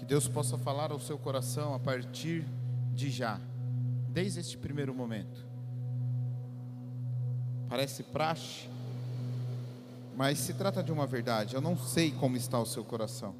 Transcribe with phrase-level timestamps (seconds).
[0.00, 2.46] Que Deus possa falar ao seu coração a partir
[2.94, 3.38] de já,
[4.08, 5.46] desde este primeiro momento.
[7.68, 8.66] Parece praxe,
[10.16, 11.54] mas se trata de uma verdade.
[11.54, 13.34] Eu não sei como está o seu coração,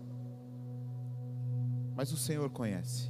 [1.96, 3.08] mas o Senhor conhece.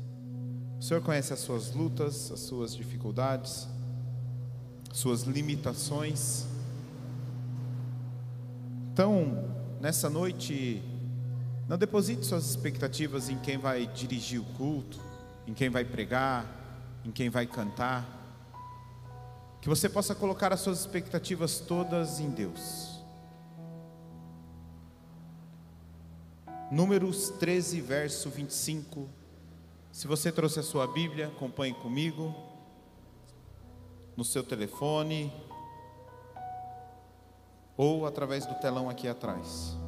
[0.79, 3.67] O Senhor conhece as suas lutas, as suas dificuldades,
[4.93, 6.46] suas limitações.
[8.93, 9.45] Então,
[9.80, 10.80] nessa noite,
[11.71, 14.99] não deposite suas expectativas em quem vai dirigir o culto,
[15.46, 16.44] em quem vai pregar,
[17.04, 18.04] em quem vai cantar.
[19.61, 23.00] Que você possa colocar as suas expectativas todas em Deus.
[26.72, 29.08] Números 13, verso 25
[29.93, 32.34] se você trouxe a sua Bíblia, acompanhe comigo
[34.16, 35.33] no seu telefone
[37.77, 39.78] ou através do telão aqui atrás.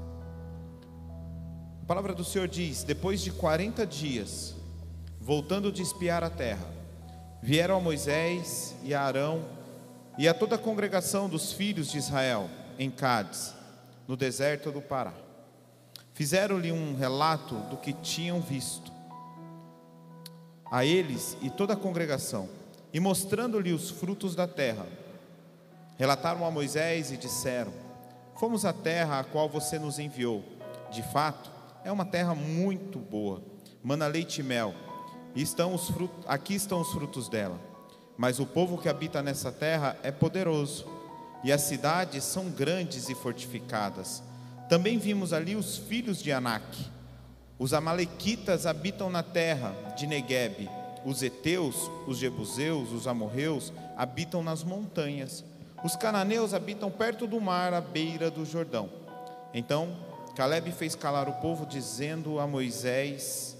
[1.93, 4.55] Palavra do Senhor diz: Depois de 40 dias,
[5.21, 6.67] voltando de espiar a terra,
[7.43, 9.45] vieram a Moisés e a Arão
[10.17, 13.53] e a toda a congregação dos filhos de Israel em Cádiz,
[14.09, 15.13] no deserto do Pará.
[16.15, 18.91] Fizeram-lhe um relato do que tinham visto
[20.71, 22.49] a eles e toda a congregação,
[22.91, 24.87] e mostrando-lhe os frutos da terra.
[25.99, 27.75] Relataram a Moisés e disseram:
[28.41, 30.43] Fomos à terra a qual você nos enviou.
[30.91, 31.52] De fato,
[31.85, 33.43] é uma terra muito boa,
[33.83, 34.75] mana leite e mel.
[35.35, 37.59] E estão os frutos, aqui estão os frutos dela.
[38.17, 40.87] Mas o povo que habita nessa terra é poderoso,
[41.43, 44.23] e as cidades são grandes e fortificadas.
[44.69, 46.93] Também vimos ali os filhos de Anak
[47.63, 50.69] os amalequitas habitam na terra de Negueb.
[51.05, 55.45] Os heteus, os jebuseus, os amorreus habitam nas montanhas.
[55.85, 58.91] Os cananeus habitam perto do mar, à beira do Jordão.
[59.55, 59.97] Então
[60.35, 63.57] Caleb fez calar o povo, dizendo a Moisés: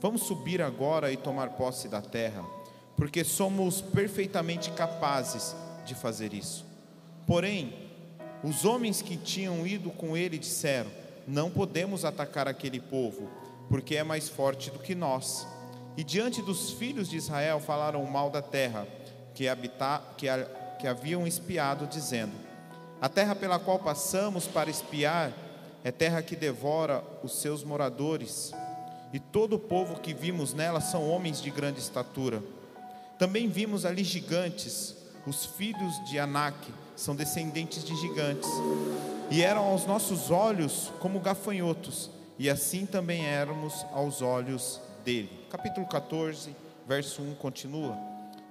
[0.00, 2.44] Vamos subir agora e tomar posse da terra,
[2.96, 5.54] porque somos perfeitamente capazes
[5.84, 6.66] de fazer isso.
[7.26, 7.72] Porém,
[8.42, 10.90] os homens que tinham ido com ele disseram:
[11.28, 13.28] não podemos atacar aquele povo,
[13.68, 15.46] porque é mais forte do que nós.
[15.96, 18.86] E diante dos filhos de Israel falaram mal da terra
[19.34, 20.26] que, habitar, que,
[20.80, 22.32] que haviam espiado, dizendo:
[23.00, 25.32] A terra pela qual passamos para espiar
[25.84, 28.52] é terra que devora os seus moradores,
[29.12, 32.42] e todo o povo que vimos nela são homens de grande estatura.
[33.18, 34.96] Também vimos ali gigantes,
[35.26, 38.48] os filhos de Anak são descendentes de gigantes
[39.30, 45.30] e eram aos nossos olhos como gafanhotos, e assim também éramos aos olhos dele.
[45.50, 46.54] Capítulo 14,
[46.86, 47.96] verso 1 continua.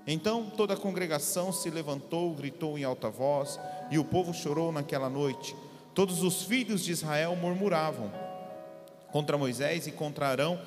[0.05, 5.09] Então toda a congregação se levantou, gritou em alta voz, e o povo chorou naquela
[5.09, 5.55] noite.
[5.97, 8.11] Todos os filhos de Israel murmuravam
[9.11, 10.61] contra Moisés e contra Arão,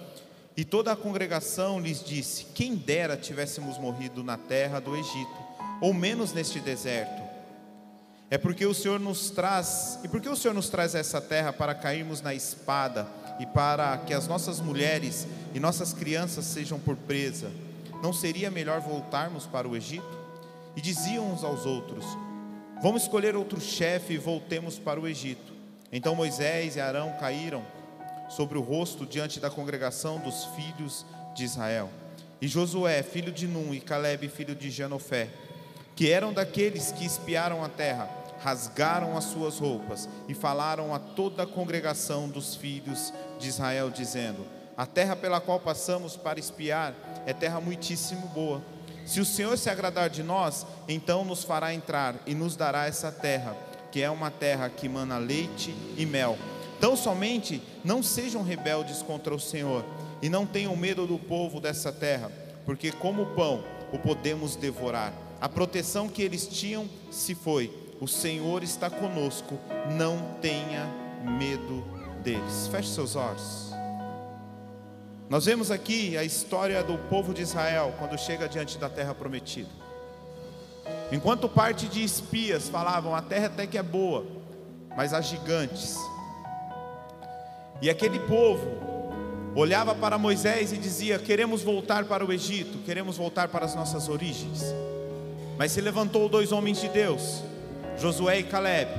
[0.56, 5.30] e toda a congregação lhes disse: Quem dera tivéssemos morrido na terra do Egito,
[5.80, 7.22] ou menos neste deserto
[8.28, 11.76] é porque o Senhor nos traz, e porque o Senhor nos traz essa terra para
[11.76, 13.06] cairmos na espada
[13.38, 17.52] e para que as nossas mulheres e nossas crianças sejam por presa.
[18.02, 20.18] Não seria melhor voltarmos para o Egito?
[20.74, 22.04] E diziam uns aos outros:
[22.82, 25.52] Vamos escolher outro chefe e voltemos para o Egito.
[25.92, 27.62] Então Moisés e Arão caíram
[28.30, 31.04] sobre o rosto diante da congregação dos filhos
[31.34, 31.90] de Israel.
[32.40, 35.28] E Josué, filho de Num, e Caleb, filho de Janofé,
[35.94, 38.08] que eram daqueles que espiaram a terra,
[38.42, 44.46] rasgaram as suas roupas e falaram a toda a congregação dos filhos de Israel, dizendo:
[44.74, 46.94] A terra pela qual passamos para espiar
[47.26, 48.62] é terra muitíssimo boa.
[49.04, 53.10] Se o Senhor se agradar de nós, então nos fará entrar e nos dará essa
[53.10, 53.56] terra,
[53.90, 56.38] que é uma terra que mana leite e mel.
[56.80, 59.84] Tão somente não sejam rebeldes contra o Senhor
[60.22, 62.30] e não tenham medo do povo dessa terra,
[62.64, 65.12] porque como pão o podemos devorar.
[65.40, 69.58] A proteção que eles tinham se foi o Senhor está conosco,
[69.90, 70.86] não tenha
[71.38, 71.84] medo
[72.22, 72.66] deles.
[72.68, 73.69] Feche seus olhos.
[75.30, 79.68] Nós vemos aqui a história do povo de Israel quando chega diante da terra prometida.
[81.12, 84.26] Enquanto parte de espias falavam, a terra até que é boa,
[84.96, 85.96] mas há gigantes.
[87.80, 88.66] E aquele povo
[89.54, 94.08] olhava para Moisés e dizia: Queremos voltar para o Egito, queremos voltar para as nossas
[94.08, 94.64] origens.
[95.56, 97.44] Mas se levantou dois homens de Deus,
[97.96, 98.90] Josué e Caleb,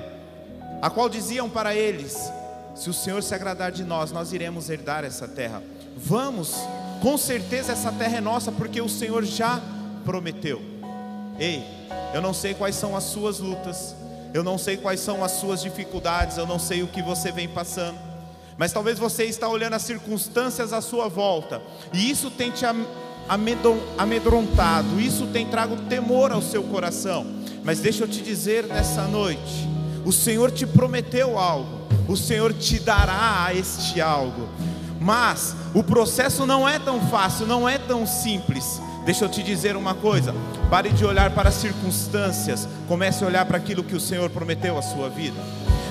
[0.82, 2.32] a qual diziam para eles:
[2.74, 5.62] Se o Senhor se agradar de nós, nós iremos herdar essa terra.
[6.04, 6.56] Vamos,
[7.02, 9.62] com certeza essa terra é nossa, porque o Senhor já
[10.04, 10.62] prometeu.
[11.40, 11.64] Ei,
[12.14, 13.96] eu não sei quais são as suas lutas,
[14.34, 17.48] eu não sei quais são as suas dificuldades, eu não sei o que você vem
[17.48, 17.98] passando,
[18.58, 21.62] Mas talvez você está olhando as circunstâncias à sua volta,
[21.92, 22.64] e isso tem te
[23.98, 27.26] amedrontado, isso tem trago temor ao seu coração.
[27.64, 29.68] Mas deixa eu te dizer nessa noite:
[30.06, 34.48] o Senhor te prometeu algo, o Senhor te dará este algo.
[35.02, 38.80] Mas o processo não é tão fácil, não é tão simples.
[39.04, 40.36] Deixa eu te dizer uma coisa:
[40.70, 44.78] pare de olhar para as circunstâncias, comece a olhar para aquilo que o Senhor prometeu
[44.78, 45.42] à sua vida.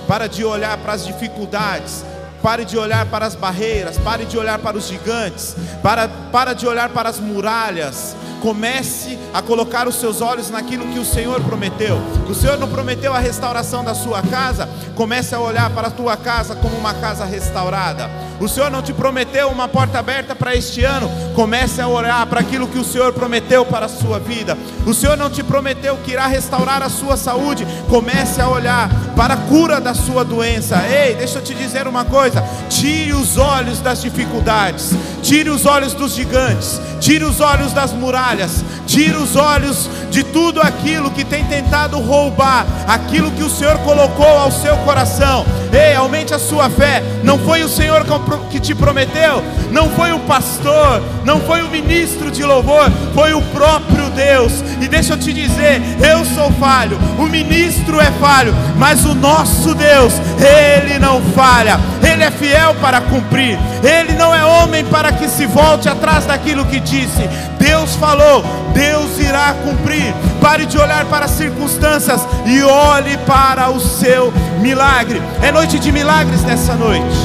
[0.06, 2.04] Para de olhar para as dificuldades,
[2.42, 6.66] pare de olhar para as barreiras, pare de olhar para os gigantes, para, para de
[6.66, 12.00] olhar para as muralhas, Comece a colocar os seus olhos naquilo que o Senhor prometeu.
[12.28, 14.68] O Senhor não prometeu a restauração da sua casa?
[14.94, 18.10] Comece a olhar para a tua casa como uma casa restaurada.
[18.40, 21.10] O Senhor não te prometeu uma porta aberta para este ano?
[21.34, 24.56] Comece a olhar para aquilo que o Senhor prometeu para a sua vida.
[24.86, 27.66] O Senhor não te prometeu que irá restaurar a sua saúde?
[27.90, 30.82] Comece a olhar para a cura da sua doença.
[30.86, 32.29] Ei, deixa eu te dizer uma coisa:
[32.68, 38.64] tire os olhos das dificuldades, tire os olhos dos gigantes, tire os olhos das muralhas,
[38.86, 44.26] tire os olhos de tudo aquilo que tem tentado roubar aquilo que o Senhor colocou
[44.26, 45.46] ao seu coração.
[45.72, 47.02] Ei, aumente a sua fé.
[47.22, 48.04] Não foi o Senhor
[48.50, 53.42] que te prometeu, não foi o pastor, não foi o ministro de louvor, foi o
[53.42, 54.52] próprio Deus.
[54.80, 59.74] E deixa eu te dizer, eu sou falho, o ministro é falho, mas o nosso
[59.74, 61.78] Deus, ele não falha.
[62.02, 63.58] Ele é fiel para cumprir.
[63.82, 67.28] Ele não é homem para que se volte atrás daquilo que disse.
[67.58, 70.14] Deus falou, Deus irá cumprir.
[70.40, 75.20] Pare de olhar para as circunstâncias e olhe para o seu milagre.
[75.42, 77.16] É noite de milagres nessa noite.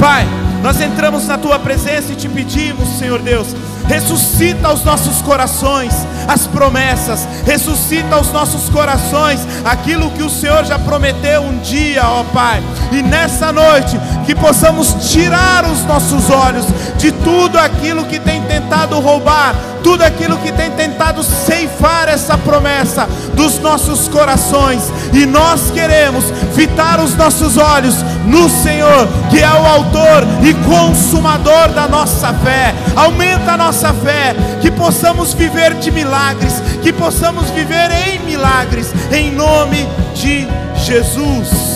[0.00, 0.26] Pai,
[0.62, 3.48] nós entramos na tua presença e te pedimos, Senhor Deus,
[3.92, 5.94] ressuscita os nossos corações
[6.26, 12.24] as promessas, ressuscita os nossos corações aquilo que o Senhor já prometeu um dia, ó
[12.24, 12.62] Pai.
[12.90, 16.66] E nessa noite que possamos tirar os nossos olhos
[16.96, 23.08] de tudo aquilo que tem tentado roubar, tudo aquilo que tem tentado ceifar essa promessa
[23.34, 26.24] dos nossos corações, e nós queremos
[26.54, 27.96] fitar os nossos olhos
[28.26, 32.74] no Senhor, que é o Autor e Consumador da nossa fé.
[32.94, 39.32] Aumenta a nossa fé, que possamos viver de milagres, que possamos viver em milagres, em
[39.32, 40.46] nome de
[40.84, 41.71] Jesus.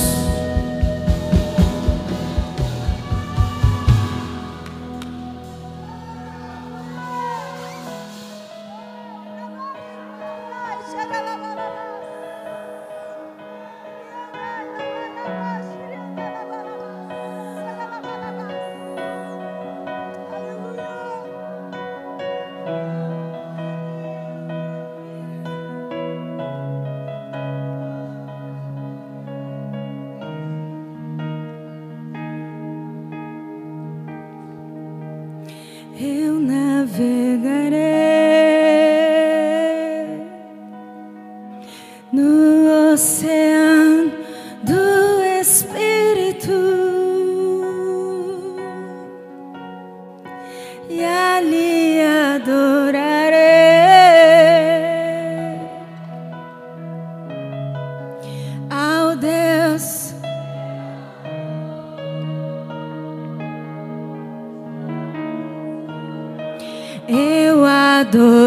[68.09, 68.46] adorador.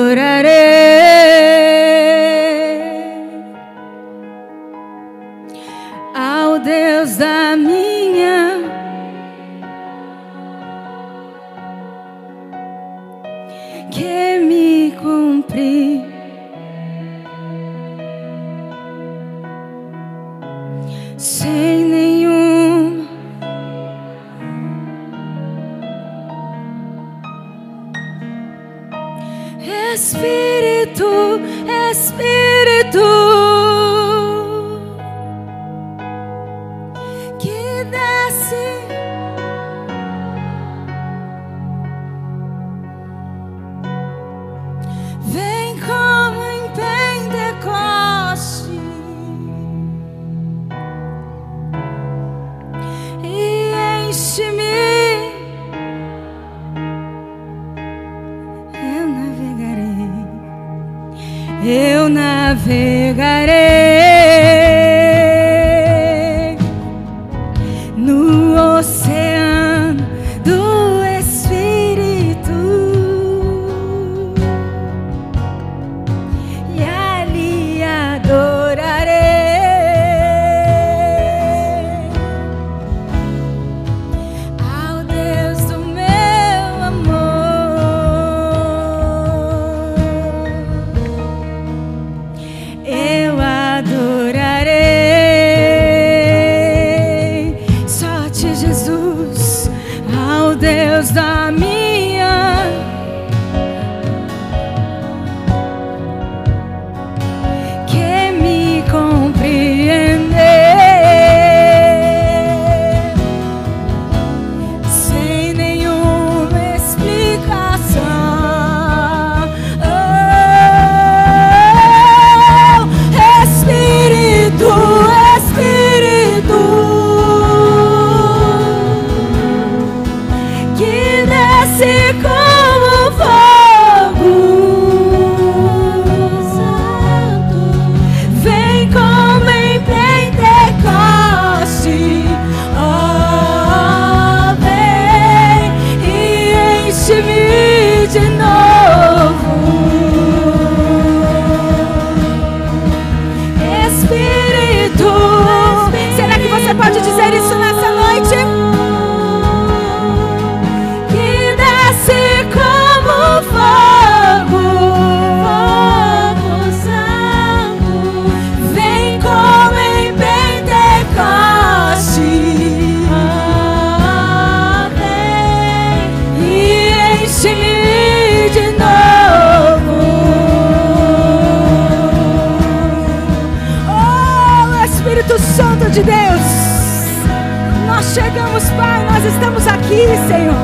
[189.30, 190.56] Estamos aqui, Senhor.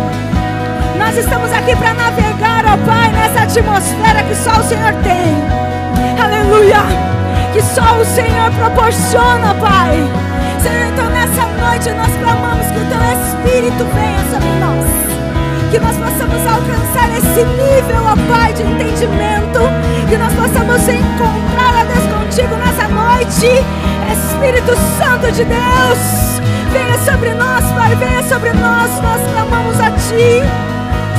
[0.98, 5.36] Nós estamos aqui para navegar, ó Pai, nessa atmosfera que só o Senhor tem.
[6.19, 6.81] Aleluia!
[7.53, 9.95] Que só o Senhor proporciona, Pai.
[10.62, 14.86] Senhor, então nessa noite nós clamamos que o Teu Espírito venha sobre nós.
[15.72, 19.62] Que nós possamos alcançar esse nível, ó Pai, de entendimento.
[20.10, 23.63] Que nós possamos encontrar a Deus contigo nessa noite.
[24.12, 26.25] Espírito Santo de Deus,
[26.96, 28.90] venha sobre nós, Pai, venha sobre nós.
[29.02, 30.42] Nós clamamos a Ti,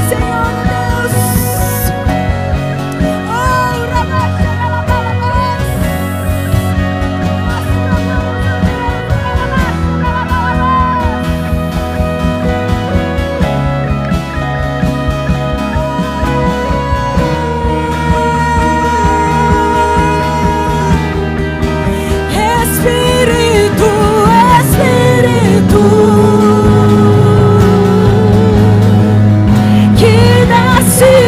[0.08, 1.35] Senhor Deus.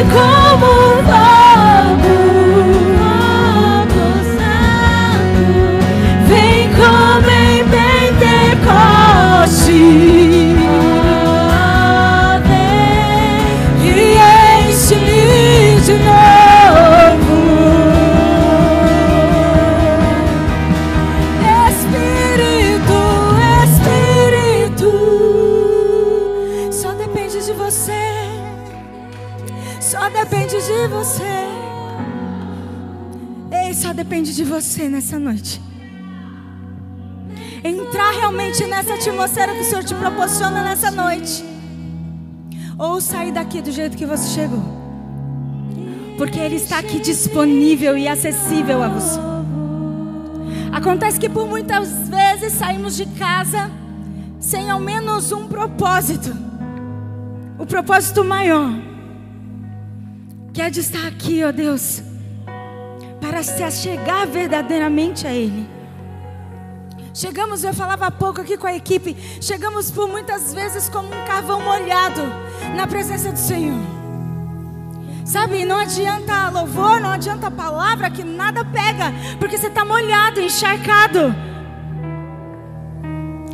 [0.04, 0.37] Desce
[34.48, 35.60] você nessa noite.
[37.62, 41.44] Entrar realmente nessa atmosfera que o Senhor te proporciona nessa noite.
[42.78, 44.62] Ou sair daqui do jeito que você chegou.
[46.16, 49.20] Porque Ele está aqui disponível e acessível a você.
[50.72, 53.70] Acontece que por muitas vezes saímos de casa
[54.40, 56.34] sem ao menos um propósito.
[57.58, 58.70] O propósito maior.
[60.54, 62.07] Que é de estar aqui, ó Deus.
[63.28, 65.68] Para se achegar verdadeiramente a Ele.
[67.12, 69.14] Chegamos, eu falava há pouco aqui com a equipe.
[69.40, 72.22] Chegamos por muitas vezes como um carvão molhado
[72.74, 73.78] na presença do Senhor.
[75.26, 81.34] Sabe, não adianta louvor, não adianta palavra, que nada pega, porque você está molhado, encharcado.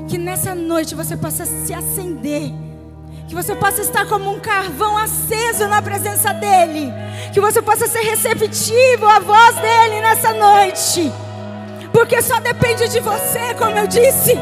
[0.07, 2.53] Que nessa noite você possa se acender,
[3.29, 6.93] que você possa estar como um carvão aceso na presença dEle,
[7.33, 11.13] que você possa ser receptivo à voz dEle nessa noite,
[11.93, 14.33] porque só depende de você, como eu disse.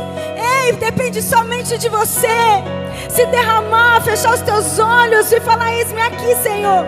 [0.65, 2.29] Ei, depende somente de você.
[3.09, 6.87] Se derramar, fechar os teus olhos e falar: Eis-me aqui, Senhor.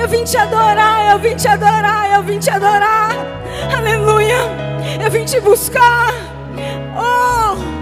[0.00, 3.10] Eu vim te adorar, eu vim te adorar, eu vim te adorar.
[3.76, 4.38] Aleluia.
[5.02, 6.14] Eu vim te buscar.
[6.96, 7.79] Oh,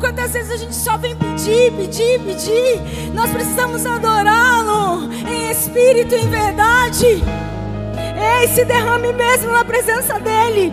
[0.00, 3.12] quantas vezes a gente só vem pedir, pedir, pedir.
[3.14, 7.06] Nós precisamos adorá-lo em espírito e em verdade.
[7.06, 10.72] Ei, se derrame mesmo na presença dEle.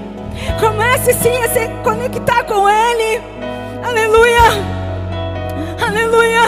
[0.60, 3.22] Comece sim a se conectar com Ele.
[3.84, 4.42] Aleluia.
[5.86, 6.42] Aleluia.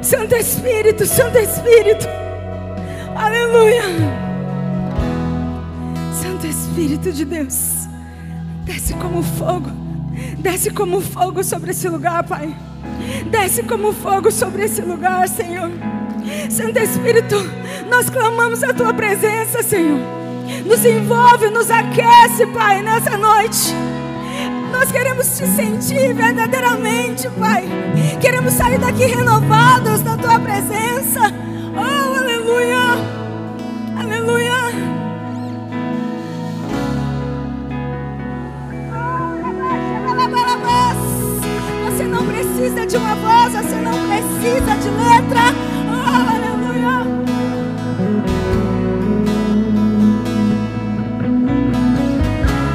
[0.00, 2.06] Santo Espírito, Santo Espírito.
[3.14, 3.82] Aleluia.
[6.22, 7.88] Santo Espírito de Deus.
[8.64, 9.85] Desce como fogo.
[10.38, 12.56] Desce como fogo sobre esse lugar, Pai.
[13.30, 15.70] Desce como fogo sobre esse lugar, Senhor.
[16.50, 17.36] Santo Espírito,
[17.88, 20.00] nós clamamos a tua presença, Senhor.
[20.64, 23.74] Nos envolve, nos aquece, Pai, nessa noite.
[24.72, 27.64] Nós queremos te sentir verdadeiramente, Pai.
[28.20, 31.20] Queremos sair daqui renovados na tua presença.
[31.74, 32.76] Oh, aleluia.
[33.98, 35.05] Aleluia.
[42.56, 45.52] Precisa de uma voz, você não precisa de letra.
[45.92, 46.36] Oh.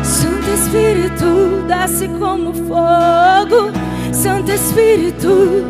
[0.04, 3.72] Santo Espírito, desce como fogo.
[4.14, 5.66] Santo Espírito,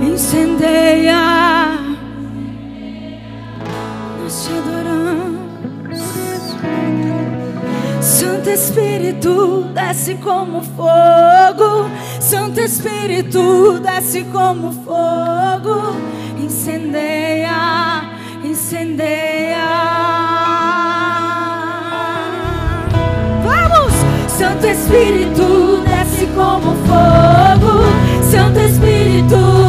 [0.00, 1.89] incendeia.
[8.50, 11.88] Santo Espírito, desce como fogo.
[12.18, 15.94] Santo Espírito, desce como fogo.
[16.36, 18.10] Incendeia,
[18.42, 19.68] incendeia.
[23.44, 23.92] Vamos!
[24.36, 27.84] Santo Espírito, desce como fogo.
[28.32, 29.59] Santo Espírito,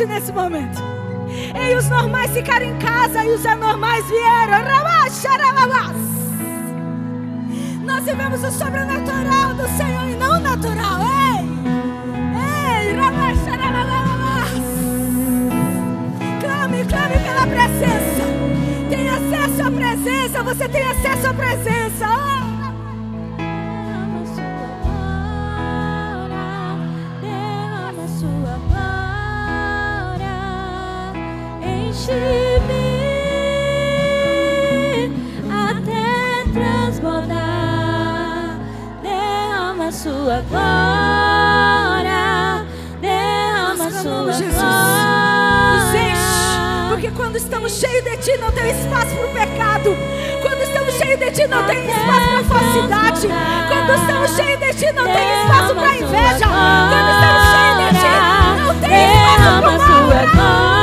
[0.00, 0.82] nesse momento.
[1.54, 4.62] E os normais ficaram em casa e os anormais vieram.
[7.84, 11.00] Nós vivemos o sobrenatural do Senhor e não o natural.
[11.02, 11.44] Ei!
[12.40, 12.94] Ei!
[16.40, 18.24] Clame, clame pela presença.
[18.88, 22.06] Tem acesso à presença, você tem acesso à presença.
[22.06, 22.41] Ei!
[40.02, 40.66] sua glória.
[43.00, 44.54] Derrama Nós sua Jesus.
[44.60, 46.12] glória.
[46.88, 49.96] Porque quando estamos cheios de ti, não tem espaço para o pecado.
[50.42, 53.28] Quando estamos cheios de ti, não tem espaço para falsidade.
[53.68, 56.46] Quando estamos cheios de ti, não tem espaço para inveja.
[56.90, 58.10] Quando estamos cheios de ti,
[58.58, 60.81] não tem espaço para mal.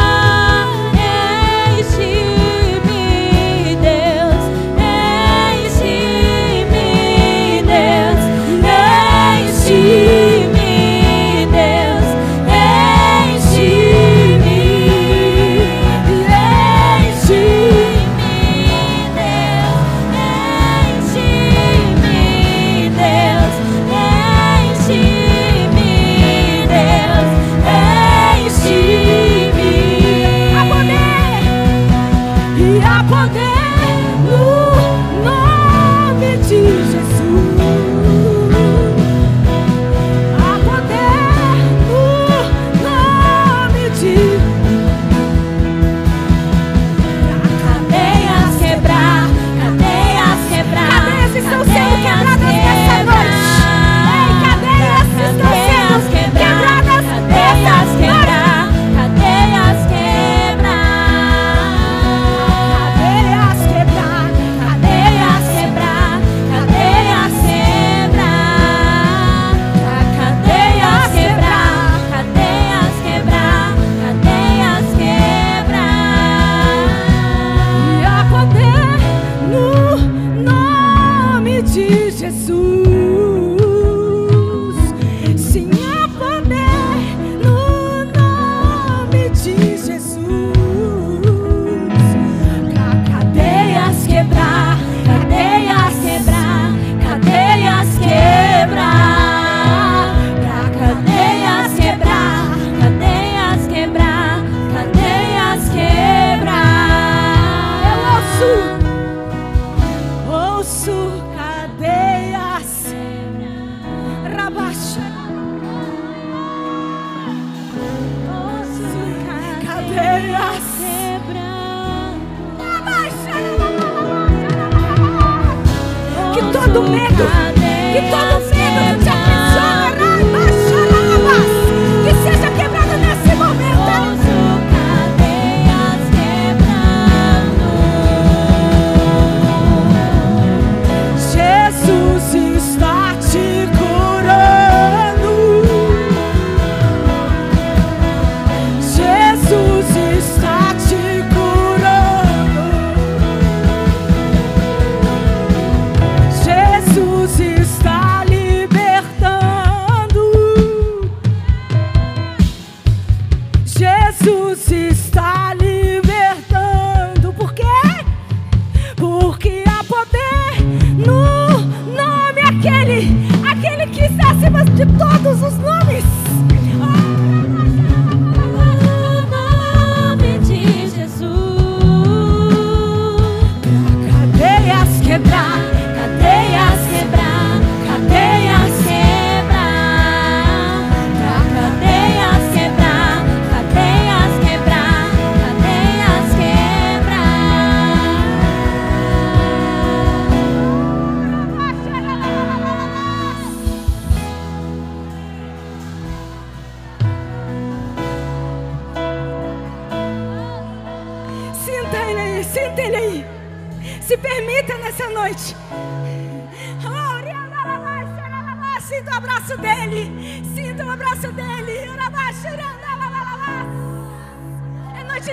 [126.73, 127.58] do pecado.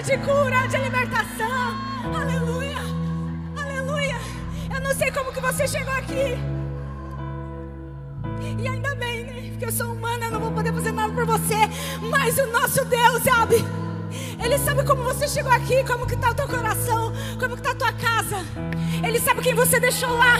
[0.03, 1.75] de cura, de libertação.
[2.15, 2.79] Aleluia,
[3.57, 4.17] aleluia.
[4.75, 6.37] Eu não sei como que você chegou aqui.
[8.59, 9.49] E ainda bem, né?
[9.51, 11.57] Porque eu sou humana, eu não vou poder fazer nada por você.
[12.11, 13.57] Mas o nosso Deus sabe.
[14.43, 17.71] Ele sabe como você chegou aqui, como que está o teu coração, como que está
[17.71, 18.37] a tua casa.
[19.03, 20.37] Ele sabe quem você deixou lá.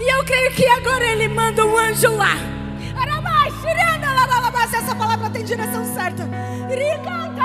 [0.00, 2.60] E eu creio que agora Ele manda um anjo lá.
[4.72, 6.24] Essa palavra tem direção certa.
[6.68, 7.42] Ricanta,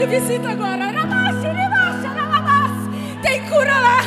[0.00, 0.80] Ele visita agora.
[3.20, 3.98] Tem cura lá.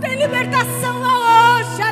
[0.00, 1.82] Tem libertação lá hoje.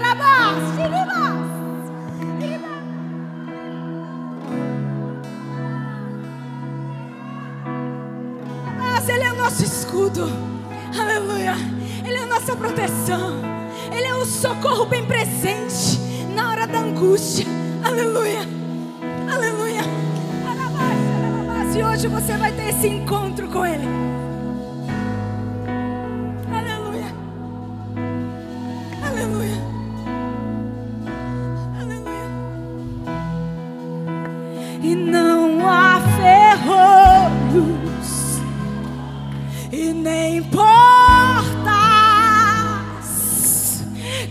[9.10, 10.30] Ele é o nosso escudo.
[10.98, 11.54] Aleluia.
[12.06, 13.38] Ele é a nossa proteção.
[13.92, 15.98] Ele é o socorro bem presente
[16.34, 17.44] na hora da angústia.
[17.84, 18.57] Aleluia.
[21.78, 23.86] E hoje você vai ter esse encontro com Ele.
[26.52, 27.06] Aleluia.
[29.06, 29.62] Aleluia.
[31.80, 32.26] Aleluia.
[34.82, 37.68] E não há ferrolhos
[39.70, 40.64] e nem portas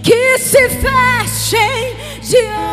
[0.04, 2.67] que se fechem diante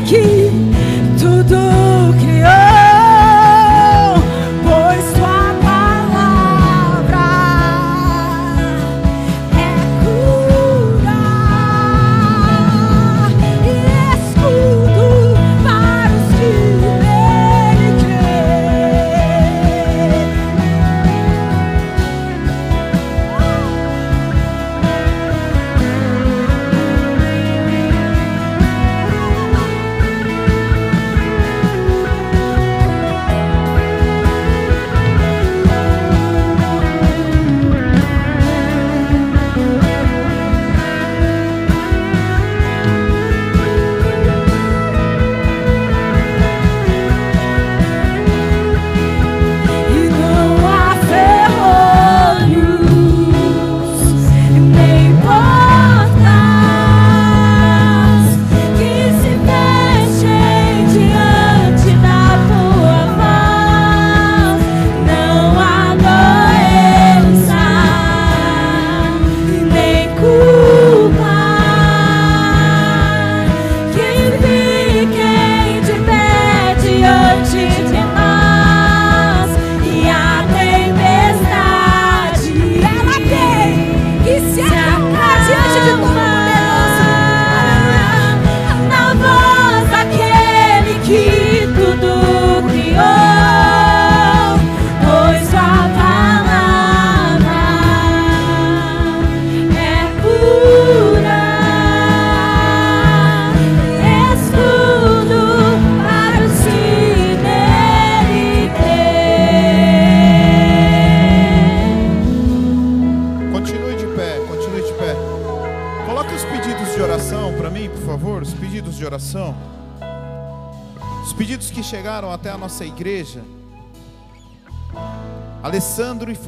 [0.00, 0.50] daquele
[1.18, 1.89] que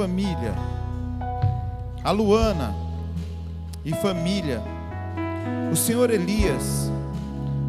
[0.02, 0.52] família.
[2.02, 2.74] A Luana
[3.84, 4.60] e família.
[5.70, 6.90] O senhor Elias.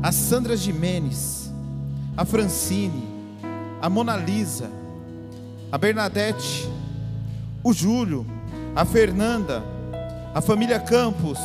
[0.01, 1.53] A Sandra Jimenez.
[2.17, 3.03] A Francine.
[3.79, 4.67] A Mona Lisa.
[5.71, 6.67] A Bernadette.
[7.63, 8.25] O Júlio.
[8.75, 9.63] A Fernanda.
[10.33, 11.37] A família Campos.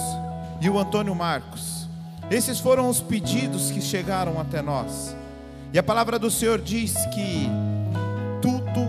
[0.59, 1.87] E o Antônio Marcos.
[2.31, 5.15] Esses foram os pedidos que chegaram até nós.
[5.71, 7.47] E a palavra do Senhor diz que
[8.41, 8.89] tudo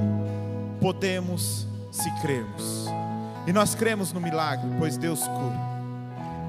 [0.80, 1.68] podemos
[2.02, 2.86] se crermos.
[3.48, 5.70] E nós cremos no milagre, pois Deus cura.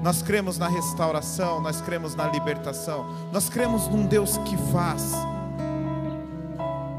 [0.03, 5.13] Nós cremos na restauração, nós cremos na libertação, nós cremos num Deus que faz.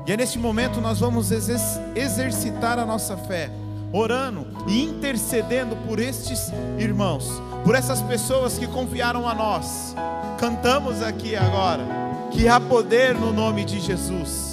[0.07, 1.59] E é neste momento nós vamos exer-
[1.95, 3.51] exercitar a nossa fé,
[3.93, 7.29] orando e intercedendo por estes irmãos,
[7.65, 9.95] por essas pessoas que confiaram a nós.
[10.38, 11.85] Cantamos aqui agora.
[12.33, 14.52] que há poder no nome de Jesus.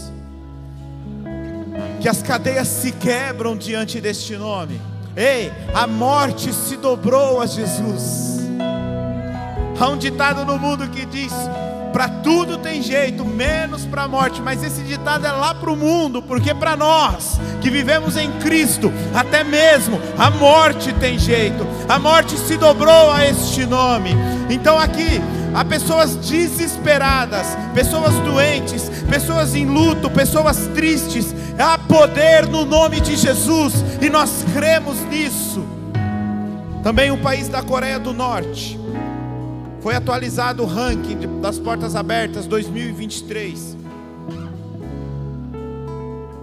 [2.00, 4.80] Que as cadeias se quebram diante deste nome.
[5.16, 8.40] Ei, a morte se dobrou a Jesus.
[9.80, 11.34] Há um ditado no mundo que diz:
[11.92, 14.42] para tudo tem jeito, menos para a morte.
[14.42, 18.92] Mas esse ditado é lá para o mundo, porque para nós que vivemos em Cristo,
[19.14, 21.66] até mesmo a morte tem jeito.
[21.88, 24.12] A morte se dobrou a este nome.
[24.50, 25.22] Então aqui
[25.54, 31.34] há pessoas desesperadas, pessoas doentes, pessoas em luto, pessoas tristes.
[31.62, 35.62] Há poder no nome de Jesus e nós cremos nisso.
[36.82, 38.80] Também o país da Coreia do Norte
[39.82, 43.76] foi atualizado o ranking das portas abertas 2023.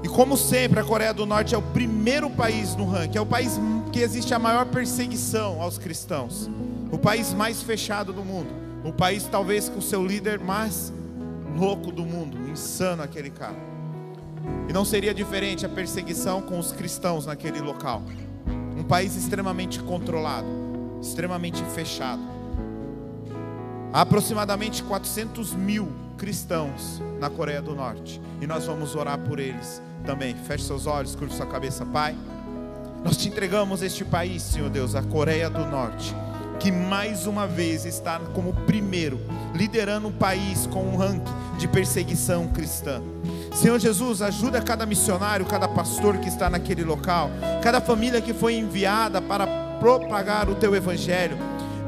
[0.03, 3.25] E como sempre, a Coreia do Norte é o primeiro país no ranking, é o
[3.25, 3.59] país
[3.91, 6.51] que existe a maior perseguição aos cristãos,
[6.93, 8.51] o país mais fechado do mundo,
[8.85, 10.93] o país talvez com o seu líder mais
[11.57, 13.76] louco do mundo, insano aquele cara.
[14.69, 18.03] E não seria diferente a perseguição com os cristãos naquele local.
[18.77, 20.49] Um país extremamente controlado,
[21.01, 22.23] extremamente fechado.
[23.93, 28.21] Há aproximadamente 400 mil cristãos na Coreia do Norte.
[28.41, 30.35] E nós vamos orar por eles também.
[30.35, 32.17] Feche seus olhos, curva sua cabeça, Pai.
[33.05, 36.15] Nós te entregamos este país, Senhor Deus, a Coreia do Norte,
[36.59, 39.21] que mais uma vez está como primeiro,
[39.55, 43.01] liderando um país com um ranking de perseguição cristã.
[43.57, 47.31] Senhor Jesus, ajuda cada missionário, cada pastor que está naquele local,
[47.63, 49.47] cada família que foi enviada para
[49.81, 51.39] propagar o teu evangelho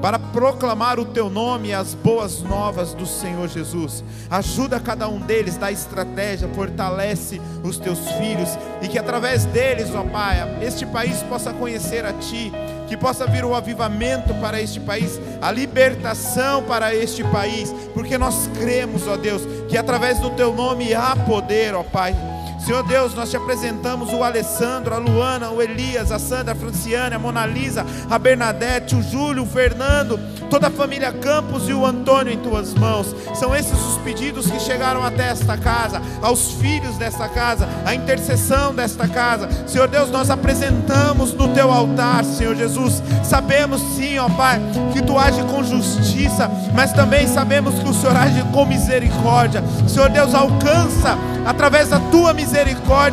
[0.01, 4.05] para proclamar o teu nome e as boas novas do Senhor Jesus.
[4.31, 8.49] Ajuda cada um deles, dá estratégia, fortalece os teus filhos
[8.81, 12.53] e que através deles, ó Pai, este país possa conhecer a Ti,
[12.89, 18.49] que possa vir o avivamento para este país, a libertação para este país, porque nós
[18.59, 22.17] cremos, ó Deus, que através do Teu nome há poder, ó Pai.
[22.59, 27.15] Senhor Deus, nós te apresentamos o Alessandro, a Luana, o Elias, a Sandra, a Franciane,
[27.15, 30.19] a Mona Lisa, a Bernadette, o Júlio, o Fernando,
[30.51, 33.15] toda a família Campos e o Antônio em tuas mãos.
[33.35, 38.75] São esses os pedidos que chegaram até esta casa, aos filhos desta casa, a intercessão
[38.75, 39.49] desta casa.
[39.67, 43.03] Senhor Deus, nós apresentamos no teu altar, Senhor Jesus.
[43.23, 44.61] Sabemos sim, ó Pai,
[44.93, 49.63] que tu age com justiça, mas também sabemos que o Senhor age com misericórdia.
[49.87, 51.17] Senhor Deus, alcança
[51.47, 52.48] através da tua misericórdia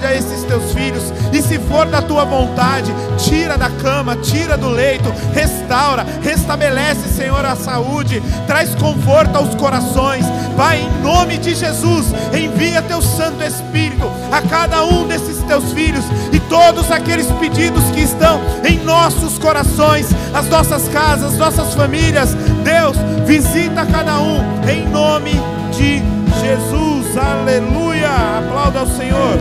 [0.06, 4.70] a esses teus filhos, e se for da tua vontade, tira da cama, tira do
[4.70, 12.08] leito, restaura, restabelece, Senhor, a saúde, traz conforto aos corações, Pai, em nome de Jesus,
[12.34, 18.02] envia teu Santo Espírito a cada um desses teus filhos e todos aqueles pedidos que
[18.02, 22.34] estão em nossos corações, as nossas casas, as nossas famílias,
[22.64, 24.40] Deus, visita cada um,
[24.70, 25.32] em nome
[25.72, 26.02] de
[26.42, 27.95] Jesus, aleluia.
[28.16, 29.38] Aplauda ao Senhor.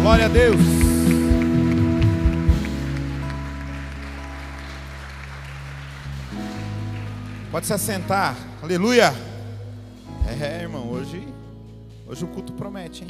[0.00, 0.60] Glória a Deus.
[7.52, 9.12] Pode se assentar, aleluia.
[10.40, 11.22] É, irmão, hoje,
[12.06, 13.08] hoje o culto promete, hein?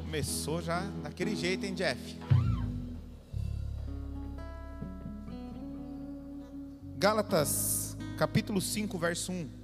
[0.00, 2.16] Começou já daquele jeito, hein, Jeff?
[6.96, 9.57] Gálatas, capítulo 5, verso 1.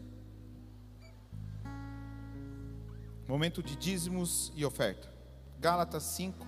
[3.26, 5.10] Momento de dízimos e oferta.
[5.58, 6.46] Gálatas 5,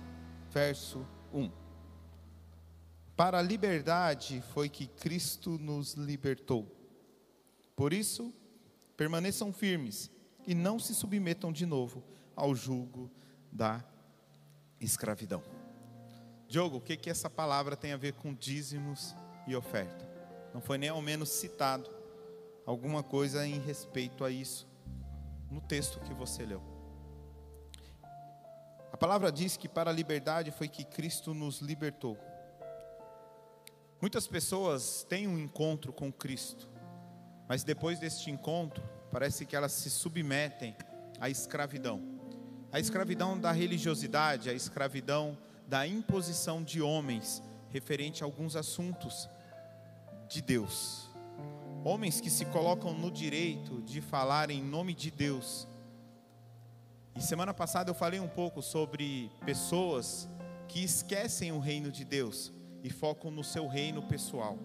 [0.51, 1.03] verso
[1.33, 1.51] 1.
[3.15, 6.71] Para a liberdade foi que Cristo nos libertou.
[7.75, 8.31] Por isso,
[8.95, 10.11] permaneçam firmes
[10.45, 12.03] e não se submetam de novo
[12.35, 13.09] ao jugo
[13.51, 13.83] da
[14.79, 15.41] escravidão.
[16.47, 19.15] Diogo, o que, que essa palavra tem a ver com dízimos
[19.47, 20.07] e oferta?
[20.53, 21.89] Não foi nem ao menos citado
[22.67, 24.66] alguma coisa em respeito a isso
[25.49, 26.61] no texto que você leu.
[28.91, 32.17] A palavra diz que para a liberdade foi que Cristo nos libertou.
[34.01, 36.69] Muitas pessoas têm um encontro com Cristo,
[37.47, 40.75] mas depois deste encontro, parece que elas se submetem
[41.19, 42.01] à escravidão.
[42.71, 45.37] A escravidão da religiosidade, a escravidão
[45.67, 49.29] da imposição de homens referente a alguns assuntos
[50.29, 51.06] de Deus.
[51.83, 55.67] Homens que se colocam no direito de falar em nome de Deus.
[57.15, 60.27] E semana passada eu falei um pouco sobre pessoas
[60.67, 62.51] que esquecem o reino de Deus
[62.83, 64.57] e focam no seu reino pessoal.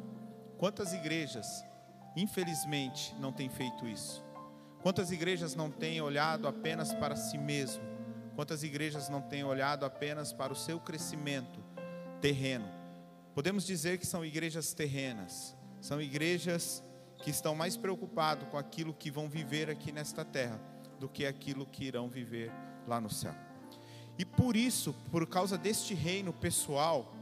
[0.59, 1.65] Quantas igrejas,
[2.17, 4.25] infelizmente, não têm feito isso?
[4.83, 7.83] Quantas igrejas não têm olhado apenas para si mesmo?
[8.35, 11.61] Quantas igrejas não têm olhado apenas para o seu crescimento
[12.21, 12.69] terreno?
[13.35, 16.83] Podemos dizer que são igrejas terrenas, são igrejas
[17.23, 20.61] que estão mais preocupados com aquilo que vão viver aqui nesta terra
[20.99, 22.53] do que aquilo que irão viver
[22.87, 23.35] lá no céu.
[24.19, 27.15] E por isso, por causa deste reino pessoal,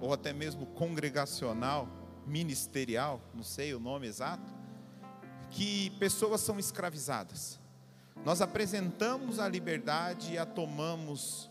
[0.00, 1.86] ou até mesmo congregacional,
[2.26, 4.52] ministerial, não sei o nome exato,
[5.50, 7.60] que pessoas são escravizadas.
[8.24, 11.50] Nós apresentamos a liberdade e a tomamos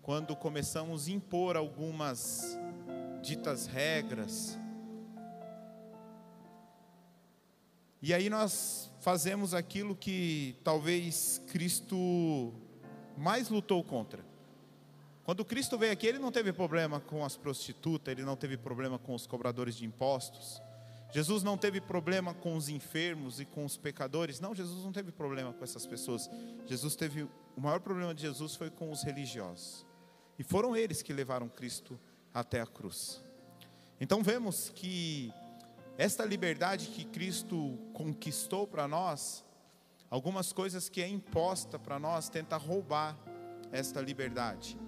[0.00, 2.58] quando começamos a impor algumas
[3.22, 4.58] ditas regras.
[8.06, 12.54] E aí nós fazemos aquilo que talvez Cristo
[13.18, 14.24] mais lutou contra.
[15.24, 18.96] Quando Cristo veio aqui, ele não teve problema com as prostitutas, ele não teve problema
[18.96, 20.62] com os cobradores de impostos.
[21.12, 24.38] Jesus não teve problema com os enfermos e com os pecadores.
[24.38, 26.30] Não, Jesus não teve problema com essas pessoas.
[26.64, 27.24] Jesus teve
[27.56, 29.84] o maior problema de Jesus foi com os religiosos.
[30.38, 31.98] E foram eles que levaram Cristo
[32.32, 33.20] até a cruz.
[34.00, 35.32] Então vemos que
[35.98, 39.44] esta liberdade que Cristo conquistou para nós,
[40.10, 43.16] algumas coisas que é imposta para nós tenta roubar
[43.72, 44.78] esta liberdade.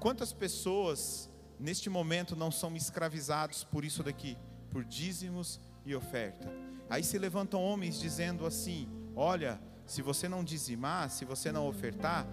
[0.00, 4.36] Quantas pessoas neste momento não são escravizados por isso daqui,
[4.70, 6.50] por dízimos e oferta?
[6.88, 12.26] Aí se levantam homens dizendo assim: Olha, se você não dizimar, se você não ofertar,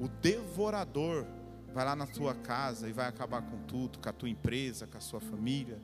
[0.00, 1.26] o devorador
[1.72, 4.98] vai lá na tua casa e vai acabar com tudo, com a tua empresa, com
[4.98, 5.80] a sua família.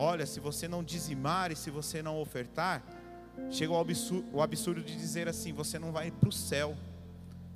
[0.00, 2.84] Olha, se você não dizimar e se você não ofertar,
[3.50, 6.76] chega o absurdo, o absurdo de dizer assim: você não vai para o céu.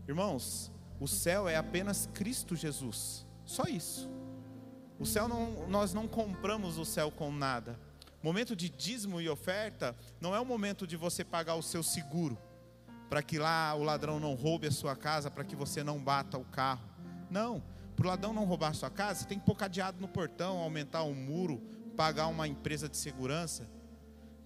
[0.08, 3.24] Irmãos, o céu é apenas Cristo Jesus.
[3.44, 4.10] Só isso.
[4.98, 7.78] O céu não, nós não compramos o céu com nada.
[8.20, 12.36] Momento de dízimo e oferta não é o momento de você pagar o seu seguro,
[13.08, 16.38] para que lá o ladrão não roube a sua casa, para que você não bata
[16.38, 16.88] o carro.
[17.30, 17.62] Não,
[17.94, 20.58] para o ladrão não roubar a sua casa, você tem que pôr cadeado no portão,
[20.58, 21.60] aumentar o muro,
[21.92, 23.68] pagar uma empresa de segurança.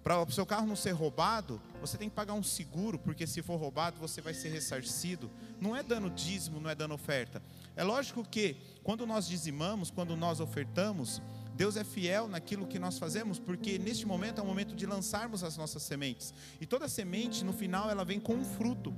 [0.02, 3.42] Para o seu carro não ser roubado, você tem que pagar um seguro, porque se
[3.42, 5.28] for roubado, você vai ser ressarcido.
[5.60, 7.42] Não é dando dízimo, não é dando oferta.
[7.74, 11.20] É lógico que quando nós dizimamos, quando nós ofertamos,
[11.56, 15.42] Deus é fiel naquilo que nós fazemos, porque neste momento é o momento de lançarmos
[15.42, 16.32] as nossas sementes.
[16.60, 18.94] E toda semente, no final, ela vem com um fruto.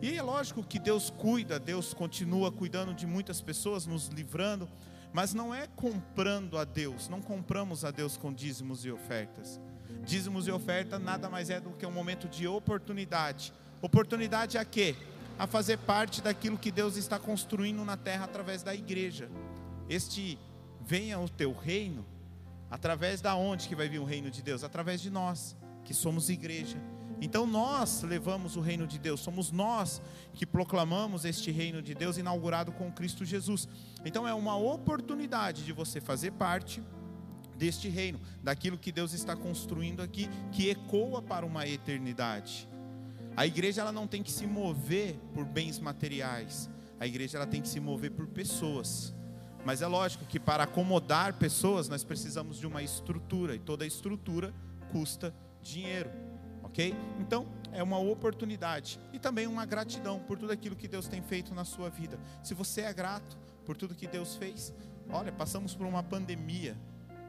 [0.00, 4.68] E é lógico que Deus cuida, Deus continua cuidando de muitas pessoas, nos livrando,
[5.12, 9.60] mas não é comprando a Deus, não compramos a Deus com dízimos e ofertas.
[10.04, 13.52] Dízimos e oferta nada mais é do que um momento de oportunidade.
[13.80, 14.94] Oportunidade a quê?
[15.38, 19.30] A fazer parte daquilo que Deus está construindo na terra através da igreja.
[19.88, 20.38] Este
[20.80, 22.04] venha o teu reino,
[22.70, 24.64] através da onde que vai vir o reino de Deus?
[24.64, 26.78] Através de nós, que somos igreja.
[27.20, 30.00] Então nós levamos o reino de Deus, somos nós
[30.34, 33.68] que proclamamos este reino de Deus inaugurado com Cristo Jesus.
[34.04, 36.82] Então é uma oportunidade de você fazer parte
[37.56, 42.68] deste reino, daquilo que Deus está construindo aqui, que ecoa para uma eternidade.
[43.36, 46.70] A igreja ela não tem que se mover por bens materiais.
[47.00, 49.14] A igreja ela tem que se mover por pessoas.
[49.64, 54.54] Mas é lógico que para acomodar pessoas nós precisamos de uma estrutura e toda estrutura
[54.90, 56.10] custa dinheiro,
[56.68, 56.94] ok?
[57.18, 61.54] Então é uma oportunidade e também uma gratidão por tudo aquilo que Deus tem feito
[61.54, 62.18] na sua vida.
[62.42, 64.72] Se você é grato por tudo que Deus fez,
[65.10, 66.76] olha, passamos por uma pandemia,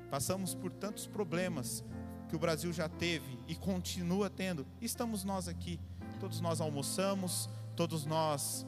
[0.10, 1.84] Passamos por tantos problemas
[2.28, 4.66] que o Brasil já teve e continua tendo.
[4.82, 5.80] Estamos nós aqui.
[6.20, 8.66] Todos nós almoçamos, todos nós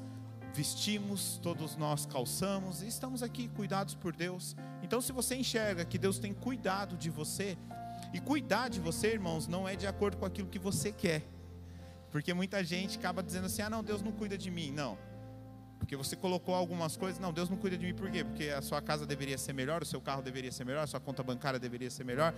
[0.54, 4.56] vestimos, todos nós calçamos e estamos aqui cuidados por Deus.
[4.84, 7.58] Então, se você enxerga que Deus tem cuidado de você,
[8.14, 11.24] e cuidar de você, irmãos, não é de acordo com aquilo que você quer.
[12.12, 14.72] Porque muita gente acaba dizendo assim: ah, não, Deus não cuida de mim.
[14.72, 14.98] Não.
[15.80, 18.24] Porque você colocou algumas coisas, não, Deus não cuida de mim por quê?
[18.24, 21.00] Porque a sua casa deveria ser melhor, o seu carro deveria ser melhor, a sua
[21.00, 22.36] conta bancária deveria ser melhor,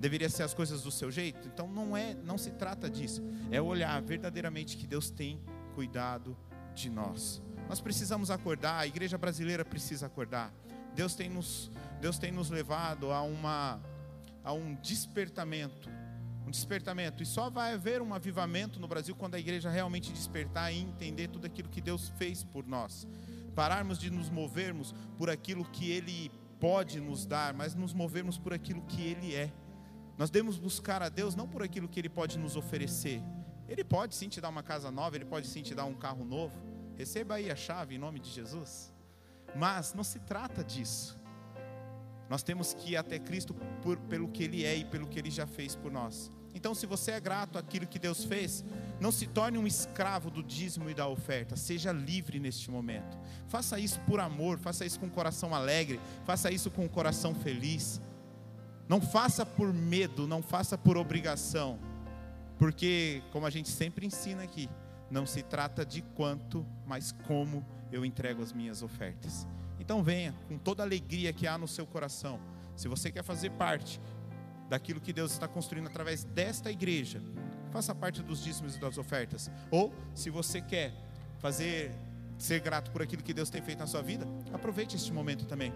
[0.00, 1.46] deveria ser as coisas do seu jeito.
[1.46, 3.22] Então não é, não se trata disso.
[3.50, 5.38] É olhar verdadeiramente que Deus tem
[5.74, 6.34] cuidado
[6.74, 7.42] de nós.
[7.68, 10.50] Nós precisamos acordar, a igreja brasileira precisa acordar.
[10.94, 11.70] Deus tem nos,
[12.00, 13.78] Deus tem nos levado a uma
[14.46, 15.90] a um despertamento
[16.46, 17.22] um despertamento.
[17.22, 21.28] E só vai haver um avivamento no Brasil quando a igreja realmente despertar e entender
[21.28, 23.06] tudo aquilo que Deus fez por nós.
[23.54, 26.30] Pararmos de nos movermos por aquilo que Ele
[26.60, 29.52] pode nos dar, mas nos movermos por aquilo que Ele é.
[30.16, 33.20] Nós devemos buscar a Deus não por aquilo que Ele pode nos oferecer.
[33.68, 36.24] Ele pode sim te dar uma casa nova, Ele pode sim te dar um carro
[36.24, 36.56] novo.
[36.96, 38.94] Receba aí a chave em nome de Jesus.
[39.54, 41.18] Mas não se trata disso.
[42.28, 45.30] Nós temos que ir até Cristo por, pelo que Ele é e pelo que Ele
[45.30, 46.30] já fez por nós.
[46.54, 48.64] Então, se você é grato àquilo que Deus fez,
[48.98, 51.54] não se torne um escravo do dízimo e da oferta.
[51.54, 53.18] Seja livre neste momento.
[53.46, 57.34] Faça isso por amor, faça isso com o coração alegre, faça isso com o coração
[57.34, 58.00] feliz.
[58.88, 61.78] Não faça por medo, não faça por obrigação.
[62.58, 64.66] Porque, como a gente sempre ensina aqui,
[65.10, 69.46] não se trata de quanto, mas como eu entrego as minhas ofertas.
[69.78, 72.40] Então venha com toda a alegria que há no seu coração.
[72.76, 74.00] Se você quer fazer parte
[74.68, 77.22] daquilo que Deus está construindo através desta igreja,
[77.70, 79.50] faça parte dos dízimos e das ofertas.
[79.70, 80.92] Ou, se você quer
[81.38, 81.92] fazer
[82.38, 85.72] ser grato por aquilo que Deus tem feito na sua vida, aproveite este momento também.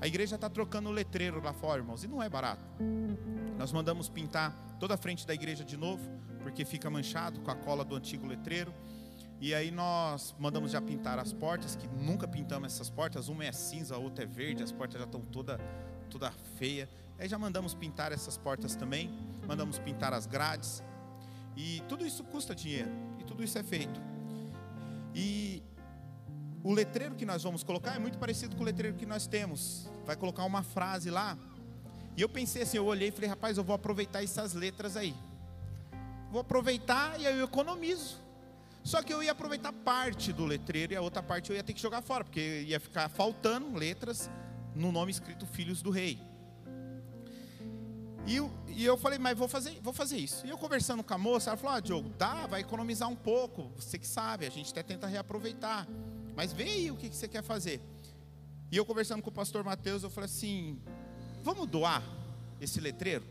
[0.00, 2.64] A igreja está trocando o letreiro lá fora, irmãos, e não é barato.
[3.56, 6.02] Nós mandamos pintar toda a frente da igreja de novo,
[6.42, 8.74] porque fica manchado com a cola do antigo letreiro.
[9.42, 13.26] E aí nós mandamos já pintar as portas, que nunca pintamos essas portas.
[13.26, 15.58] Uma é cinza, a outra é verde, as portas já estão toda,
[16.08, 16.88] toda feia.
[17.18, 19.10] Aí já mandamos pintar essas portas também,
[19.44, 20.80] mandamos pintar as grades.
[21.56, 22.88] E tudo isso custa dinheiro,
[23.18, 24.00] e tudo isso é feito.
[25.12, 25.60] E
[26.62, 29.90] o letreiro que nós vamos colocar é muito parecido com o letreiro que nós temos.
[30.06, 31.36] Vai colocar uma frase lá.
[32.16, 35.16] E eu pensei assim, eu olhei e falei, rapaz, eu vou aproveitar essas letras aí.
[36.30, 38.22] Vou aproveitar e aí eu economizo.
[38.84, 41.72] Só que eu ia aproveitar parte do letreiro e a outra parte eu ia ter
[41.72, 44.30] que jogar fora, porque ia ficar faltando letras
[44.74, 46.20] no nome escrito Filhos do Rei.
[48.26, 50.46] E eu, e eu falei, mas vou fazer, vou fazer isso.
[50.46, 53.72] E eu conversando com a moça, ela falou: Ah, Diogo, dá, vai economizar um pouco.
[53.76, 55.86] Você que sabe, a gente até tenta reaproveitar.
[56.36, 57.80] Mas vê aí o que, que você quer fazer.
[58.70, 60.80] E eu conversando com o pastor Mateus, eu falei assim:
[61.42, 62.02] Vamos doar
[62.60, 63.24] esse letreiro?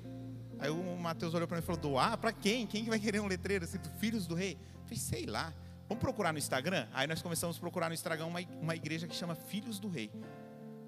[0.59, 2.17] Aí o Mateus olhou para mim e falou: Doar?
[2.17, 2.67] Para quem?
[2.67, 4.57] Quem que vai querer um letreiro assim, Filhos do Rei?
[4.91, 5.53] Falei: Sei lá.
[5.87, 6.87] Vamos procurar no Instagram?
[6.93, 10.09] Aí nós começamos a procurar no Instagram uma, uma igreja que chama Filhos do Rei.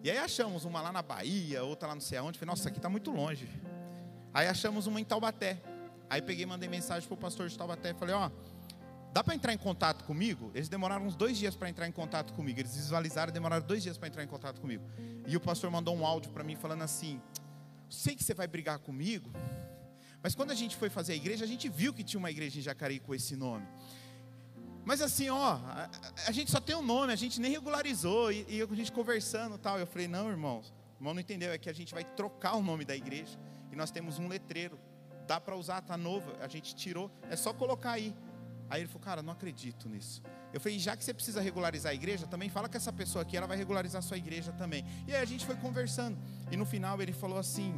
[0.02, 2.40] E aí achamos uma lá na Bahia, outra lá não sei aonde.
[2.40, 3.50] Falei: Nossa, aqui está muito longe.
[4.34, 5.62] Aí achamos uma em Taubaté.
[6.10, 8.30] Aí peguei mandei mensagem para o pastor de Taubaté e falei: Ó,
[9.12, 10.52] dá para entrar em contato comigo?
[10.54, 12.60] Eles demoraram uns dois dias para entrar em contato comigo.
[12.60, 14.84] Eles visualizaram e demoraram dois dias para entrar em contato comigo.
[15.28, 17.22] E o pastor mandou um áudio para mim falando assim:
[17.90, 19.30] Sei que você vai brigar comigo,
[20.24, 22.58] mas quando a gente foi fazer a igreja, a gente viu que tinha uma igreja
[22.58, 23.68] em Jacareí com esse nome.
[24.86, 25.90] Mas assim, ó, a,
[26.28, 29.58] a gente só tem um nome, a gente nem regularizou, e, e a gente conversando
[29.58, 29.78] tal.
[29.78, 32.64] Eu falei, não, irmãos, o irmão não entendeu, é que a gente vai trocar o
[32.64, 33.38] nome da igreja.
[33.70, 34.80] E nós temos um letreiro.
[35.28, 36.32] Dá para usar, tá novo.
[36.40, 38.16] A gente tirou, é só colocar aí.
[38.70, 40.22] Aí ele falou, cara, não acredito nisso.
[40.54, 43.36] Eu falei, já que você precisa regularizar a igreja, também fala com essa pessoa aqui,
[43.36, 44.86] ela vai regularizar a sua igreja também.
[45.08, 46.18] E aí a gente foi conversando.
[46.52, 47.74] E no final ele falou assim,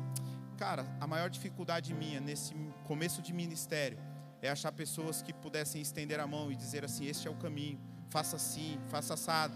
[0.55, 2.53] cara, a maior dificuldade minha nesse
[2.85, 3.97] começo de ministério
[4.41, 7.79] é achar pessoas que pudessem estender a mão e dizer assim, este é o caminho,
[8.09, 9.53] faça assim, faça assado.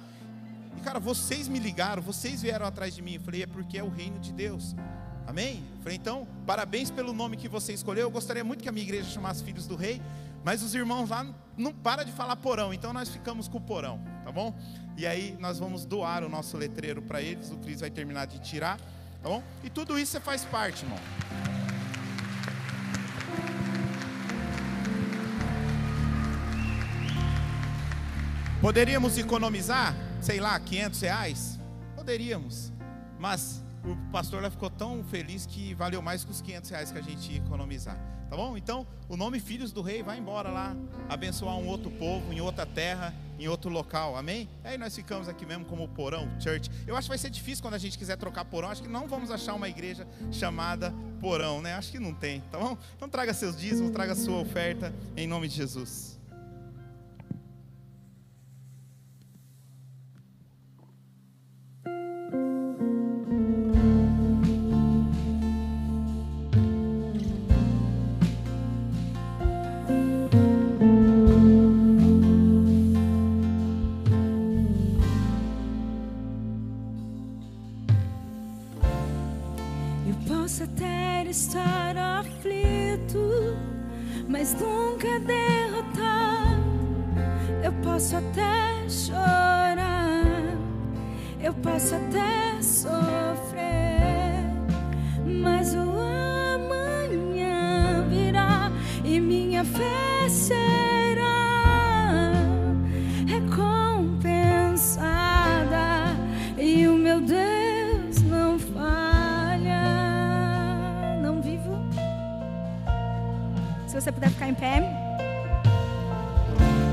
[0.77, 3.15] E cara, vocês me ligaram, vocês vieram atrás de mim.
[3.15, 4.75] Eu falei, é porque é o reino de Deus.
[5.27, 5.63] Amém?
[5.75, 8.03] Eu falei, então, parabéns pelo nome que você escolheu.
[8.03, 10.01] Eu gostaria muito que a minha igreja chamasse Filhos do Rei,
[10.43, 11.25] mas os irmãos lá
[11.57, 14.57] não para de falar porão, então nós ficamos com o porão, tá bom?
[14.97, 18.39] E aí nós vamos doar o nosso letreiro para eles, o Cris vai terminar de
[18.39, 18.79] tirar,
[19.21, 19.43] tá bom?
[19.63, 20.99] E tudo isso você faz parte, irmão.
[28.61, 31.59] Poderíamos economizar, sei lá, 500 reais?
[31.95, 32.73] Poderíamos,
[33.17, 36.97] mas o pastor lá ficou tão feliz que valeu mais que os 500 reais que
[36.97, 37.97] a gente ia economizar.
[38.29, 38.57] Tá bom?
[38.57, 40.75] Então, o nome Filhos do Rei vai embora lá,
[41.07, 44.15] abençoar um outro povo, em outra terra, em outro local.
[44.15, 44.49] Amém?
[44.63, 46.69] Aí nós ficamos aqui mesmo como porão, church.
[46.85, 48.69] Eu acho que vai ser difícil quando a gente quiser trocar porão.
[48.69, 51.73] Acho que não vamos achar uma igreja chamada porão, né?
[51.73, 52.77] Acho que não tem, tá bom?
[52.95, 56.18] Então traga seus dízimos, traga sua oferta em nome de Jesus.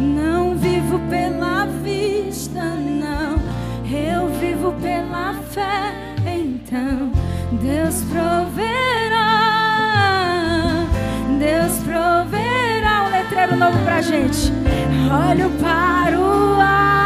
[0.01, 3.37] Não vivo pela vista, não.
[3.91, 5.93] Eu vivo pela fé.
[6.27, 7.11] Então,
[7.53, 9.27] Deus proverá.
[11.39, 14.53] Deus proverá um letreiro novo pra gente.
[15.31, 17.06] Olho para o alto,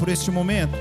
[0.00, 0.72] por este momento,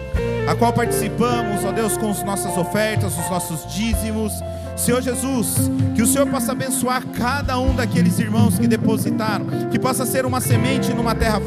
[0.48, 4.34] a qual participamos, ó Deus, com as nossas ofertas, os nossos dízimos.
[4.78, 10.06] Senhor Jesus, que o Senhor possa abençoar cada um daqueles irmãos que depositaram, que possa
[10.06, 11.42] ser uma semente numa terra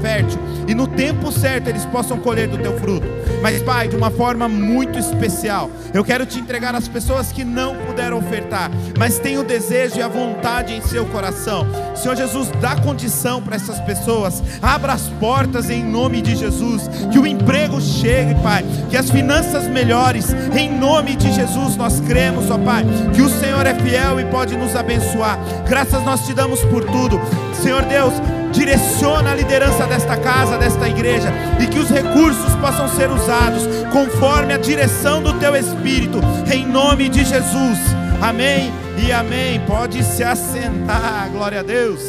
[0.00, 3.06] fértil, e no tempo certo eles possam colher do teu fruto.
[3.42, 7.76] Mas, Pai, de uma forma muito especial, eu quero te entregar as pessoas que não
[7.90, 11.66] puderam ofertar, mas têm o desejo e a vontade em seu coração.
[11.96, 17.18] Senhor Jesus, dá condição para essas pessoas, abra as portas em nome de Jesus, que
[17.18, 22.58] o emprego chegue, Pai, que as finanças melhores, em nome de Jesus nós cremos, ó
[22.58, 25.38] Pai, que o Senhor é fiel e pode nos abençoar.
[25.68, 27.20] Graças nós te damos por tudo,
[27.60, 28.39] Senhor Deus.
[28.52, 31.28] Direciona a liderança desta casa, desta igreja,
[31.62, 36.18] e que os recursos possam ser usados conforme a direção do teu Espírito,
[36.52, 37.78] em nome de Jesus.
[38.20, 38.70] Amém
[39.06, 39.64] e amém.
[39.66, 42.00] Pode se assentar, glória a Deus.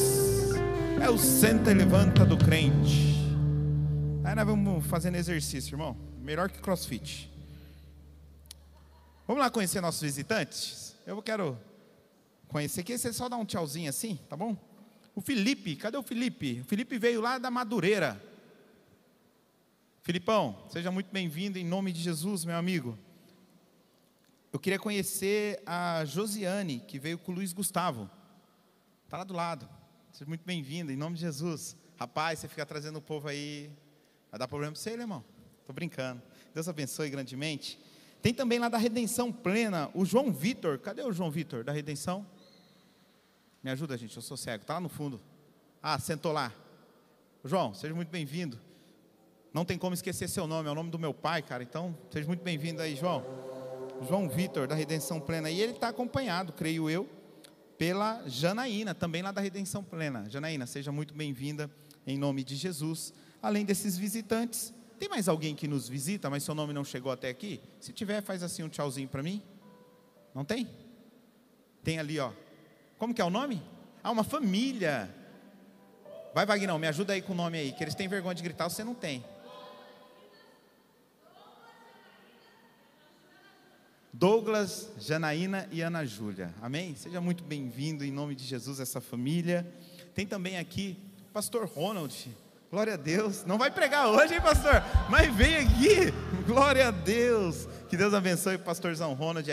[1.00, 3.12] É o senta e levanta do crente.
[4.24, 5.96] Aí nós vamos fazendo exercício, irmão.
[6.22, 7.32] Melhor que crossfit.
[9.28, 10.96] Vamos lá conhecer nossos visitantes?
[11.08, 11.58] Eu quero
[12.48, 12.98] conhecer aqui.
[12.98, 14.56] Você só dá um tchauzinho assim, tá bom?
[15.14, 16.62] O Felipe, cadê o Felipe?
[16.62, 18.22] O Felipe veio lá da Madureira.
[20.01, 22.97] Filipão, seja muito bem-vindo em nome de Jesus, meu amigo.
[24.53, 28.09] Eu queria conhecer a Josiane, que veio com o Luiz Gustavo.
[29.03, 29.68] Está lá do lado.
[30.14, 31.76] Seja muito bem-vindo, em nome de Jesus.
[31.99, 33.70] Rapaz, você fica trazendo o povo aí.
[34.30, 35.24] Vai dar problema para você, irmão?
[35.59, 36.22] Estou brincando.
[36.53, 37.78] Deus abençoe grandemente.
[38.22, 40.80] Tem também lá da Redenção Plena, o João Vitor.
[40.80, 42.26] Cadê o João Vitor da Redenção?
[43.64, 44.64] Me ajuda, gente, eu sou cego.
[44.64, 45.22] Está lá no fundo.
[45.82, 46.53] Ah, sentou lá.
[47.43, 48.59] João, seja muito bem-vindo.
[49.53, 51.62] Não tem como esquecer seu nome, é o nome do meu pai, cara.
[51.62, 53.24] Então, seja muito bem-vindo aí, João.
[54.07, 55.49] João Vitor, da Redenção Plena.
[55.49, 57.07] E ele está acompanhado, creio eu,
[57.78, 60.30] pela Janaína, também lá da Redenção Plena.
[60.30, 61.70] Janaína, seja muito bem-vinda
[62.07, 63.14] em nome de Jesus.
[63.41, 67.30] Além desses visitantes, tem mais alguém que nos visita, mas seu nome não chegou até
[67.30, 67.59] aqui?
[67.80, 69.41] Se tiver, faz assim um tchauzinho para mim.
[70.34, 70.70] Não tem?
[71.84, 72.32] Tem ali, ó.
[73.02, 73.60] Como que é o nome?
[74.04, 75.10] Ah, uma família.
[76.36, 78.70] Vai, Vagnão, me ajuda aí com o nome aí, que eles têm vergonha de gritar,
[78.70, 79.26] você não tem.
[84.14, 86.54] Douglas, Janaína e Ana Júlia.
[86.62, 86.95] Amém?
[86.95, 89.66] Seja muito bem-vindo em nome de Jesus, essa família.
[90.14, 90.95] Tem também aqui
[91.28, 92.30] o pastor Ronald.
[92.70, 93.43] Glória a Deus.
[93.45, 94.76] Não vai pregar hoje, hein, pastor?
[95.10, 96.14] Mas vem aqui.
[96.45, 97.68] Glória a Deus.
[97.89, 99.49] Que Deus abençoe o pastorzão Ronald.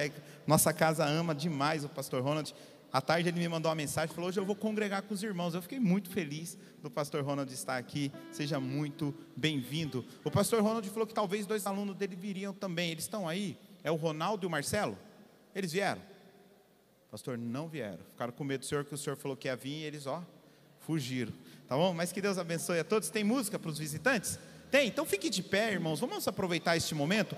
[0.47, 2.55] Nossa casa ama demais o pastor Ronald.
[2.91, 5.55] À tarde ele me mandou uma mensagem, falou: Hoje eu vou congregar com os irmãos.
[5.55, 8.11] Eu fiquei muito feliz do pastor Ronald estar aqui.
[8.33, 10.05] Seja muito bem-vindo.
[10.25, 12.91] O pastor Ronald falou que talvez dois alunos dele viriam também.
[12.91, 13.59] Eles estão aí?
[13.85, 14.99] É o Ronaldo e o Marcelo?
[15.55, 16.01] Eles vieram?
[17.11, 18.01] Pastor, não vieram.
[18.13, 20.23] Ficaram com medo do senhor, que o senhor falou que ia vir e eles, ó,
[20.81, 21.33] fugiram.
[21.67, 21.93] Tá bom?
[21.93, 23.11] Mas que Deus abençoe a todos.
[23.11, 24.39] Tem música para os visitantes?
[24.71, 24.89] Tem?
[24.89, 26.01] Então fique de pé, irmãos.
[26.01, 27.37] Vamos aproveitar este momento.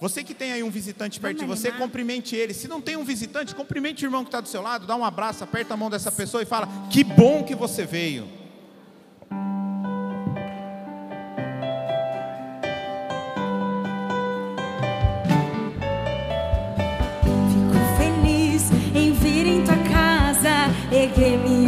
[0.00, 1.86] Você que tem aí um visitante perto Vamos de você, animar.
[1.86, 2.52] cumprimente ele.
[2.52, 5.04] Se não tem um visitante, cumprimente o irmão que está do seu lado, dá um
[5.04, 8.28] abraço, aperta a mão dessa pessoa e fala: Que bom que você veio.
[17.50, 21.63] Fico feliz em vir em tua casa, erguei-me